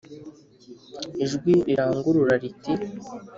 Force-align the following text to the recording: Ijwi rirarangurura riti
Ijwi 1.23 1.53
rirarangurura 1.67 2.33
riti 2.41 2.73